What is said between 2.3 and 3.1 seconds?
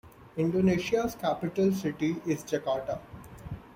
Jakarta.